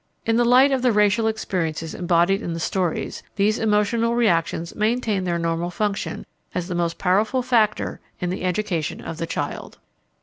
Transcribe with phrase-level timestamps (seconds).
[0.25, 5.25] In the light of the racial experiences embodied in the stories, these emotional reactions maintain
[5.25, 9.77] their normal function as the most powerful factor in the education of the child.